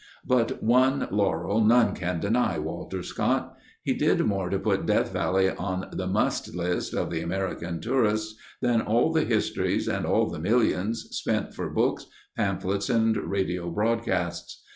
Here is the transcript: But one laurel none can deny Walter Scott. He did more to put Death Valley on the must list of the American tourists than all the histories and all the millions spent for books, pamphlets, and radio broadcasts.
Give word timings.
But 0.25 0.63
one 0.63 1.07
laurel 1.11 1.63
none 1.63 1.93
can 1.93 2.19
deny 2.19 2.57
Walter 2.57 3.03
Scott. 3.03 3.55
He 3.83 3.93
did 3.93 4.25
more 4.25 4.49
to 4.49 4.57
put 4.57 4.87
Death 4.87 5.13
Valley 5.13 5.51
on 5.51 5.89
the 5.91 6.07
must 6.07 6.55
list 6.55 6.95
of 6.95 7.11
the 7.11 7.21
American 7.21 7.79
tourists 7.79 8.33
than 8.63 8.81
all 8.81 9.13
the 9.13 9.25
histories 9.25 9.87
and 9.87 10.03
all 10.03 10.27
the 10.31 10.39
millions 10.39 11.01
spent 11.11 11.53
for 11.53 11.69
books, 11.69 12.07
pamphlets, 12.35 12.89
and 12.89 13.15
radio 13.15 13.69
broadcasts. 13.69 14.63